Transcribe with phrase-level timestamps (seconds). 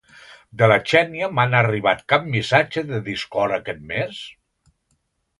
[0.59, 4.23] De la Xènia m'han arribat cap missatge de Discord aquest mes?